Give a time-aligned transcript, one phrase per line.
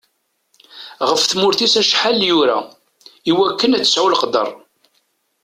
[1.09, 2.59] Ɣef tmurt-is acḥal yura,
[3.29, 4.49] i wakken ad tesɛu leqder.